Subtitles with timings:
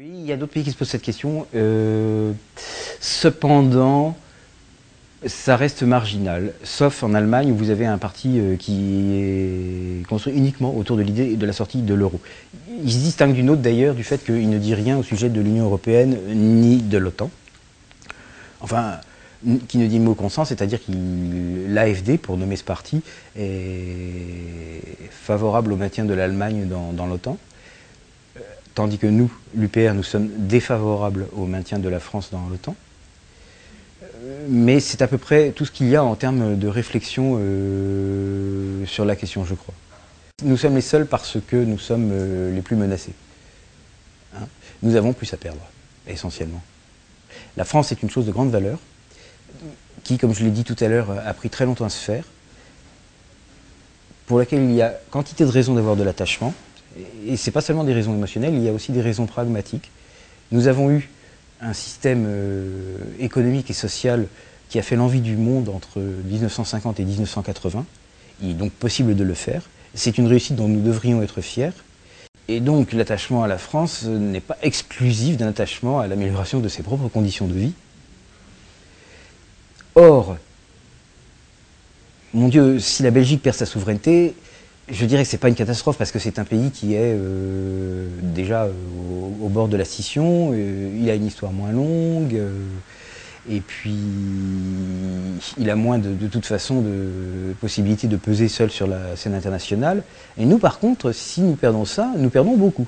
[0.00, 1.46] Oui, il y a d'autres pays qui se posent cette question.
[1.54, 2.32] Euh,
[3.00, 4.16] cependant,
[5.26, 10.32] ça reste marginal, sauf en Allemagne où vous avez un parti euh, qui est construit
[10.32, 12.18] uniquement autour de l'idée de la sortie de l'euro.
[12.82, 15.38] Il se distingue d'une autre d'ailleurs du fait qu'il ne dit rien au sujet de
[15.38, 17.30] l'Union européenne ni de l'OTAN.
[18.62, 19.00] Enfin,
[19.68, 20.92] qui ne dit mot consent, c'est-à-dire que
[21.68, 23.02] l'AFD, pour nommer ce parti,
[23.38, 24.80] est
[25.10, 27.36] favorable au maintien de l'Allemagne dans, l'OTAN,
[28.80, 32.74] tandis que nous, l'UPR, nous sommes défavorables au maintien de la France dans l'OTAN.
[34.02, 37.36] Euh, mais c'est à peu près tout ce qu'il y a en termes de réflexion
[37.38, 39.74] euh, sur la question, je crois.
[40.44, 42.10] Nous sommes les seuls parce que nous sommes
[42.54, 43.12] les plus menacés.
[44.34, 44.46] Hein.
[44.82, 45.60] nous avons plus à perdre,
[46.06, 46.62] essentiellement.
[47.58, 48.78] La France est une chose de grande valeur,
[50.04, 52.24] qui, comme je l'ai dit tout à l'heure, a pris très longtemps à se faire,
[54.24, 56.54] pour laquelle il y a quantité de raisons d'avoir de l'attachement,
[57.26, 59.90] et ce n'est pas seulement des raisons émotionnelles, il y a aussi des raisons pragmatiques.
[60.50, 61.08] Nous avons eu
[61.60, 64.26] un système euh, économique et social
[64.68, 67.84] qui a fait l'envie du monde entre 1950 et 1980.
[68.42, 69.62] Il est donc possible de le faire.
[69.94, 71.72] C'est une réussite dont nous devrions être fiers.
[72.48, 76.82] Et donc l'attachement à la France n'est pas exclusif d'un attachement à l'amélioration de ses
[76.82, 77.72] propres conditions de vie.
[79.94, 80.36] Or,
[82.32, 84.34] mon Dieu, si la Belgique perd sa souveraineté,
[84.88, 87.14] je dirais que ce n'est pas une catastrophe parce que c'est un pays qui est
[87.14, 88.72] euh, déjà euh,
[89.42, 92.40] au, bord de la scission, euh, il a une histoire moins longue,
[93.48, 93.96] et puis
[95.58, 99.34] il a moins de, de, toute façon de possibilités de peser seul sur la scène
[99.34, 100.02] internationale.
[100.38, 102.86] Et nous par contre, si nous perdons ça, nous perdons beaucoup.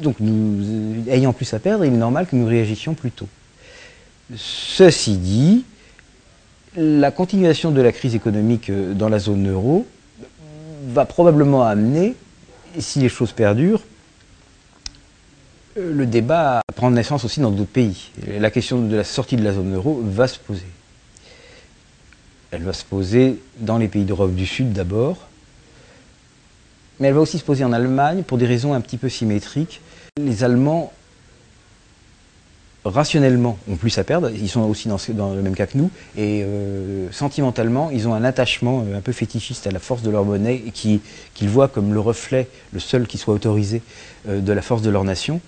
[0.00, 3.28] Donc nous, ayant plus à perdre, il est normal que nous réagissions plus tôt.
[4.34, 5.64] Ceci dit,
[6.76, 9.86] la continuation de la crise économique dans la zone euro
[10.82, 12.14] va probablement amener,
[12.78, 13.82] si les choses perdurent,
[15.78, 18.10] euh, le débat à prendre naissance aussi dans d'autres pays.
[18.26, 20.66] La question de la sortie de la zone euro va se poser.
[22.50, 25.28] Elle va se poser dans les pays d'Europe du Sud d'abord,
[27.00, 29.80] mais elle va aussi se poser en Allemagne pour des raisons un petit peu symétriques.
[30.20, 30.92] Les Allemands
[32.84, 36.42] rationnellement ont plus à perdre, ils sont aussi dans, le même cas que nous, et
[36.42, 40.24] euh, sentimentalement, ils ont un attachement euh, un peu fétichiste à la force de leur
[40.24, 41.00] monnaie, qu'ils
[41.48, 43.82] voient comme le reflet, le seul qui soit autorisé,
[44.28, 45.40] euh, de la force de leur nation.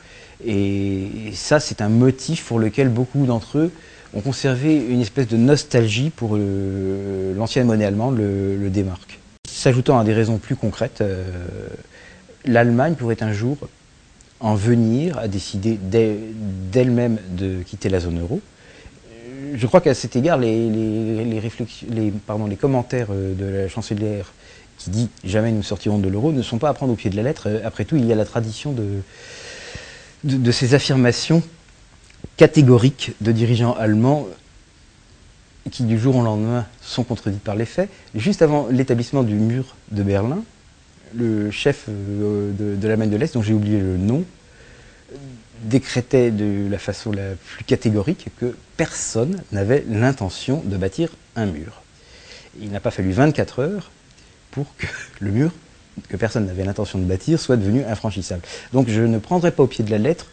[0.47, 3.73] Et, ça, c'est un motif pour lequel beaucoup d'entre eux
[4.15, 9.19] ont conservé une espèce de nostalgie pour l'ancienne monnaie allemande, le, le D-Mark.
[9.49, 11.03] S'ajoutant à des raisons plus concrètes,
[12.45, 13.57] l'Allemagne pourrait un jour
[14.45, 18.43] en venir à décider d'elle-même de quitter la zone euro.
[19.55, 21.73] Je crois qu'à cet égard, les,
[22.61, 24.35] commentaires euh, de la chancelière
[24.77, 27.17] qui dit «jamais nous sortirons de l'euro» ne sont pas à prendre au pied de
[27.17, 27.49] la lettre.
[27.65, 29.01] Après tout, il y a la tradition de,
[30.25, 31.43] de, ces affirmations
[32.37, 34.27] catégoriques de dirigeants allemands
[35.71, 37.89] qui du jour au lendemain sont contredites par les faits.
[38.15, 40.43] Juste avant l'établissement du mur de Berlin,
[41.15, 44.25] le chef euh, de, l'Allemagne de l'Est, dont j'ai oublié le nom,
[45.63, 51.83] décrétait de la façon la plus catégorique que personne n'avait l'intention de bâtir un mur.
[52.61, 53.91] Il n'a pas fallu 24 heures
[54.51, 54.87] pour que
[55.21, 55.53] le mur
[56.09, 58.43] que personne n'avait l'intention de bâtir soit devenu infranchissable.
[58.73, 60.27] Donc je ne prendrai pas au pied de la lettre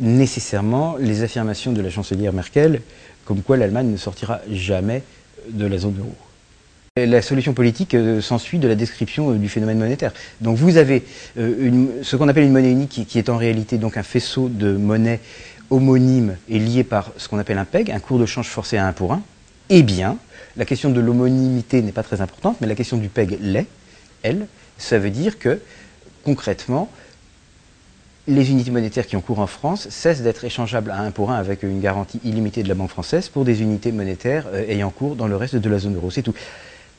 [0.00, 2.82] nécessairement les affirmations de la chancelière Merkel
[3.24, 5.02] comme quoi l'Allemagne ne sortira jamais
[5.48, 6.14] de la zone euro.
[6.98, 10.14] La solution politique euh, s'ensuit de la description euh, du phénomène monétaire.
[10.40, 11.04] Donc vous avez
[11.36, 14.72] euh, ce qu'on appelle une monnaie unique qui, est en réalité donc un faisceau de
[14.72, 15.20] monnaies
[15.68, 18.86] homonymes et liées par ce qu'on appelle un PEG, un cours de change forcé à
[18.86, 19.20] un pour un.
[19.68, 20.16] Eh bien,
[20.56, 23.66] la question de l'homonymité n'est pas très importante, mais la question du PEG l'est,
[24.22, 24.46] elle.
[24.78, 25.60] Ça veut dire que,
[26.24, 26.88] concrètement,
[28.26, 31.36] les unités monétaires qui ont cours en France cessent d'être échangeables à un pour un
[31.36, 35.26] avec une garantie illimitée de la Banque française pour des unités monétaires ayant cours dans
[35.26, 36.10] le reste de la zone euro.
[36.10, 36.34] C'est tout.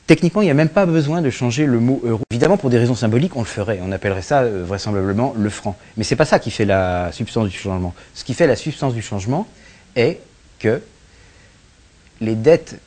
[0.08, 2.22] Techniquement, il n'y a même pas besoin de changer le mot euro.
[2.30, 3.78] Évidemment, pour des raisons symboliques, on le ferait.
[3.82, 5.76] On appellerait ça euh, vraisemblablement le franc.
[5.98, 7.94] Mais ce n'est pas ça qui fait la substance du changement.
[8.14, 9.46] Ce qui fait la substance du changement
[9.96, 10.20] est
[10.60, 10.80] que
[12.22, 12.80] les dettes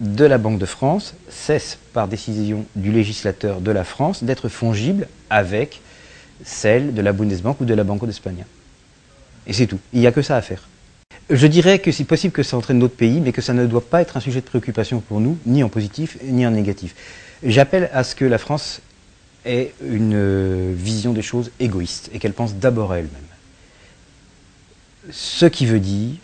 [0.00, 5.08] de la Banque de France cessent, par décision du législateur de la France, d'être fongibles
[5.28, 5.82] avec
[6.42, 8.46] celles de la Bundesbank ou de la Banco d'Espagne.
[9.46, 9.78] Et c'est tout.
[9.92, 10.68] Il n'y a que ça à faire.
[11.30, 13.84] Je dirais que c'est possible que ça entraîne d'autres pays, mais que ça ne doit
[13.84, 16.94] pas être un sujet de préoccupation pour nous, ni en positif, ni en négatif.
[17.42, 18.80] J'appelle à ce que la France
[19.44, 23.12] ait une euh, vision des choses égoïste, et qu'elle pense d'abord à elle-même.
[25.10, 26.16] Ce qui veut dire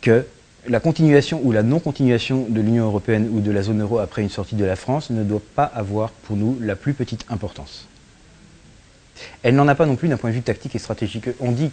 [0.00, 0.26] que
[0.68, 4.30] la continuation ou la non-continuation de l'Union européenne ou de la zone euro après une
[4.30, 7.88] sortie de la France ne doit pas avoir pour nous la plus petite importance.
[9.42, 11.28] Elle n'en a pas non plus d'un point de vue tactique et stratégique.
[11.40, 11.70] On dit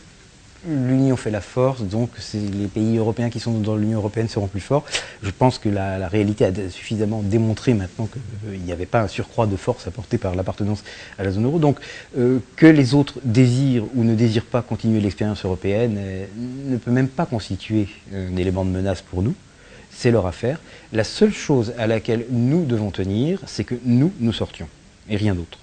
[0.68, 4.60] l'Union fait la force, donc les pays européens qui sont dans l'Union européenne seront plus
[4.60, 4.86] forts.
[5.24, 9.48] Je pense que la, réalité a suffisamment démontré maintenant qu'il n'y avait pas un surcroît
[9.48, 10.84] de force apporté par l'appartenance
[11.18, 11.60] à la zone euro.
[11.60, 11.80] Donc
[12.18, 16.26] euh, que les autres désirent ou ne désirent pas continuer l'expérience européenne euh,
[16.66, 19.36] ne peut même pas constituer un élément de menace pour nous.
[19.92, 20.60] C'est leur affaire.
[20.94, 24.68] La seule chose à laquelle nous devons tenir, c'est que nous, nous sortions,
[25.10, 25.58] et rien d'autre.